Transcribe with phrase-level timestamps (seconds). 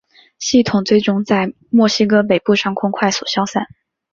[0.39, 3.67] 系统最终在墨西哥北部上空快速消散。